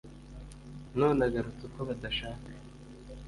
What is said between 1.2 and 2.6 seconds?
agarutse uko badashaka